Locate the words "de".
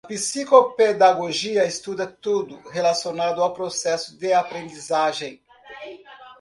4.17-4.33